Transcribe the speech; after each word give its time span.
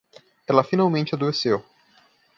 Ela 0.47 0.63
finalmente 0.63 1.13
adoeceu 1.13 1.63